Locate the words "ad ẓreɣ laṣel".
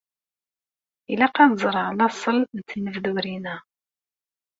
1.43-2.37